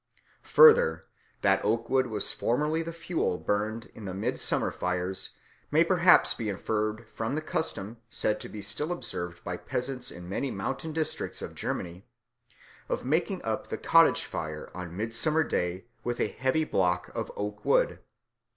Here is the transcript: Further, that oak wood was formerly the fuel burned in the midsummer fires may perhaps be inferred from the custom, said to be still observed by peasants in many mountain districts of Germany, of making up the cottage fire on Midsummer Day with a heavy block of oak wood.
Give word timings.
Further, 0.57 1.05
that 1.43 1.63
oak 1.63 1.87
wood 1.87 2.07
was 2.07 2.33
formerly 2.33 2.81
the 2.81 2.91
fuel 2.91 3.37
burned 3.37 3.91
in 3.93 4.05
the 4.05 4.15
midsummer 4.15 4.71
fires 4.71 5.29
may 5.69 5.83
perhaps 5.83 6.33
be 6.33 6.49
inferred 6.49 7.07
from 7.07 7.35
the 7.35 7.39
custom, 7.43 7.97
said 8.09 8.39
to 8.39 8.49
be 8.49 8.63
still 8.63 8.91
observed 8.91 9.43
by 9.43 9.57
peasants 9.57 10.09
in 10.09 10.27
many 10.27 10.49
mountain 10.49 10.91
districts 10.91 11.43
of 11.43 11.53
Germany, 11.53 12.03
of 12.89 13.05
making 13.05 13.43
up 13.43 13.67
the 13.67 13.77
cottage 13.77 14.23
fire 14.25 14.71
on 14.73 14.97
Midsummer 14.97 15.43
Day 15.43 15.85
with 16.03 16.19
a 16.19 16.29
heavy 16.29 16.63
block 16.63 17.09
of 17.13 17.31
oak 17.35 17.63
wood. 17.63 17.99